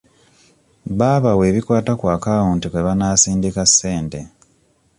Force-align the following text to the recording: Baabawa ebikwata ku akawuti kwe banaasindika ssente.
Baabawa 0.99 1.43
ebikwata 1.49 1.93
ku 1.99 2.05
akawuti 2.15 2.67
kwe 2.71 2.85
banaasindika 2.87 3.63
ssente. 3.69 4.19